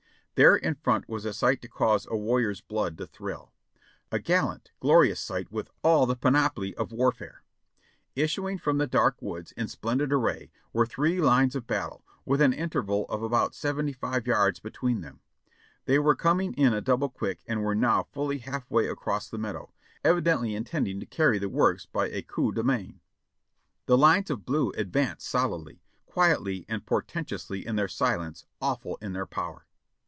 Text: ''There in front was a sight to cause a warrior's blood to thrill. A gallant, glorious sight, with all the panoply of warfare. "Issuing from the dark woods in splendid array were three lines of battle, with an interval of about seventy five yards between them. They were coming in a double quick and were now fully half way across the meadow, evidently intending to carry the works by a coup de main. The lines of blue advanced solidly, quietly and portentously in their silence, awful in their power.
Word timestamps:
''There 0.37 0.57
in 0.57 0.73
front 0.73 1.07
was 1.07 1.23
a 1.23 1.33
sight 1.35 1.61
to 1.61 1.67
cause 1.67 2.07
a 2.09 2.17
warrior's 2.17 2.61
blood 2.61 2.97
to 2.97 3.05
thrill. 3.05 3.51
A 4.11 4.17
gallant, 4.17 4.71
glorious 4.79 5.19
sight, 5.19 5.51
with 5.51 5.69
all 5.83 6.07
the 6.07 6.15
panoply 6.15 6.73
of 6.77 6.91
warfare. 6.91 7.43
"Issuing 8.15 8.57
from 8.57 8.79
the 8.79 8.87
dark 8.87 9.21
woods 9.21 9.51
in 9.51 9.67
splendid 9.67 10.11
array 10.11 10.49
were 10.73 10.87
three 10.87 11.19
lines 11.21 11.55
of 11.55 11.67
battle, 11.67 12.03
with 12.25 12.41
an 12.41 12.53
interval 12.53 13.05
of 13.05 13.21
about 13.21 13.53
seventy 13.53 13.93
five 13.93 14.25
yards 14.25 14.59
between 14.59 15.01
them. 15.01 15.19
They 15.85 15.99
were 15.99 16.15
coming 16.15 16.53
in 16.55 16.73
a 16.73 16.81
double 16.81 17.09
quick 17.09 17.41
and 17.45 17.61
were 17.61 17.75
now 17.75 18.07
fully 18.11 18.39
half 18.39 18.67
way 18.71 18.87
across 18.87 19.29
the 19.29 19.37
meadow, 19.37 19.71
evidently 20.03 20.55
intending 20.55 20.99
to 21.01 21.05
carry 21.05 21.37
the 21.37 21.49
works 21.49 21.85
by 21.85 22.07
a 22.09 22.23
coup 22.23 22.51
de 22.51 22.63
main. 22.63 22.99
The 23.85 23.97
lines 23.97 24.31
of 24.31 24.45
blue 24.45 24.71
advanced 24.71 25.27
solidly, 25.29 25.83
quietly 26.07 26.65
and 26.67 26.83
portentously 26.83 27.63
in 27.63 27.75
their 27.75 27.87
silence, 27.89 28.45
awful 28.59 28.97
in 29.03 29.13
their 29.13 29.27
power. 29.27 29.67